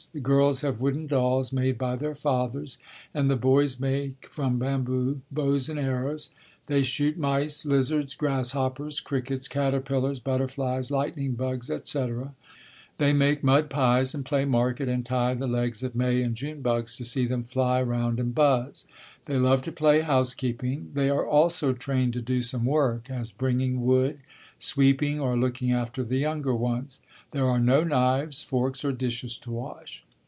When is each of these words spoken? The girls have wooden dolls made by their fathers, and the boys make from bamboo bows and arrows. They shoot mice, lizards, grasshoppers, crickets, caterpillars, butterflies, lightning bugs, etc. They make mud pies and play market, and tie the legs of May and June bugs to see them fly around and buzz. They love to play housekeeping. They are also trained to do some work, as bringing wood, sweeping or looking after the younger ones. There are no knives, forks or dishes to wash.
The 0.13 0.19
girls 0.19 0.61
have 0.61 0.81
wooden 0.81 1.05
dolls 1.05 1.53
made 1.53 1.77
by 1.77 1.95
their 1.95 2.15
fathers, 2.15 2.79
and 3.13 3.29
the 3.29 3.35
boys 3.37 3.79
make 3.79 4.25
from 4.31 4.57
bamboo 4.57 5.21
bows 5.29 5.69
and 5.69 5.77
arrows. 5.79 6.31
They 6.65 6.81
shoot 6.81 7.19
mice, 7.19 7.65
lizards, 7.67 8.15
grasshoppers, 8.15 8.99
crickets, 8.99 9.47
caterpillars, 9.47 10.19
butterflies, 10.19 10.89
lightning 10.89 11.33
bugs, 11.35 11.69
etc. 11.69 12.33
They 12.97 13.13
make 13.13 13.43
mud 13.43 13.69
pies 13.69 14.15
and 14.15 14.25
play 14.25 14.43
market, 14.43 14.89
and 14.89 15.05
tie 15.05 15.35
the 15.35 15.47
legs 15.47 15.83
of 15.83 15.93
May 15.95 16.23
and 16.23 16.33
June 16.35 16.61
bugs 16.61 16.95
to 16.97 17.05
see 17.05 17.27
them 17.27 17.43
fly 17.43 17.79
around 17.79 18.19
and 18.19 18.33
buzz. 18.35 18.87
They 19.27 19.37
love 19.37 19.61
to 19.61 19.71
play 19.71 20.01
housekeeping. 20.01 20.91
They 20.95 21.09
are 21.11 21.25
also 21.27 21.73
trained 21.73 22.13
to 22.13 22.21
do 22.23 22.41
some 22.41 22.65
work, 22.65 23.09
as 23.11 23.31
bringing 23.31 23.83
wood, 23.85 24.19
sweeping 24.57 25.19
or 25.19 25.37
looking 25.37 25.71
after 25.71 26.03
the 26.03 26.17
younger 26.17 26.55
ones. 26.55 27.01
There 27.31 27.47
are 27.47 27.61
no 27.61 27.83
knives, 27.85 28.43
forks 28.43 28.83
or 28.83 28.91
dishes 28.91 29.37
to 29.39 29.51
wash. 29.51 30.03